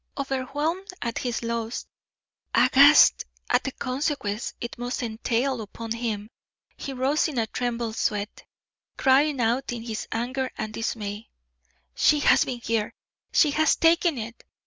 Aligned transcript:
Overwhelmed 0.17 0.87
at 1.03 1.19
his 1.19 1.43
loss, 1.43 1.85
aghast 2.55 3.23
at 3.51 3.63
the 3.63 3.71
consequences 3.71 4.55
it 4.59 4.79
must 4.79 5.03
entail 5.03 5.61
upon 5.61 5.91
him, 5.91 6.27
he 6.75 6.91
rose 6.91 7.27
in 7.27 7.37
a 7.37 7.45
trembling 7.45 7.93
sweat, 7.93 8.43
crying 8.97 9.39
out 9.39 9.71
in 9.71 9.83
his 9.83 10.07
anger 10.11 10.49
and 10.57 10.73
dismay: 10.73 11.29
"She 11.93 12.17
has 12.21 12.45
been 12.45 12.61
here! 12.61 12.95
She 13.31 13.51
has 13.51 13.75
taken 13.75 14.17
it!" 14.17 14.43